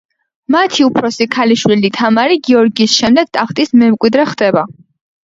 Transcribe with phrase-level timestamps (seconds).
[0.53, 4.65] მათი უფროსი ქალიშვილი თამარი გიორგის შემდეგ ტახტის მემკვიდრე ხდება.